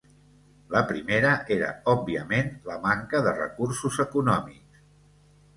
La 0.75 0.79
primera 0.91 1.33
era 1.57 1.67
òbviament 1.93 2.49
la 2.71 2.79
manca 2.87 3.21
de 3.29 3.35
recursos 3.41 4.01
econòmics. 4.09 4.85